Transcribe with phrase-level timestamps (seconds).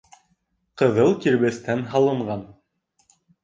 [0.83, 2.45] Ҡыҙыл кирбестән һалынған.